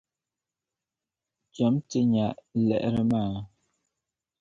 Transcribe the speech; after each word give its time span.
Chami 1.55 1.79
ti 1.89 1.99
nya 2.11 2.27
liɣiri 2.65 3.03
maa. 3.11 3.35